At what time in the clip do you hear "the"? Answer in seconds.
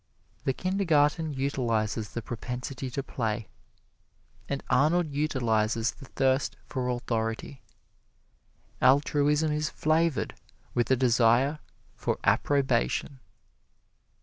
0.45-0.53, 2.09-2.23, 5.91-6.05